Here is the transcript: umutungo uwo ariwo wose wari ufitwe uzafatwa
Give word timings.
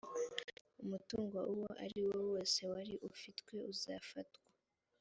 umutungo 0.83 1.37
uwo 1.53 1.69
ariwo 1.85 2.15
wose 2.31 2.59
wari 2.71 2.93
ufitwe 3.11 3.53
uzafatwa 3.71 4.39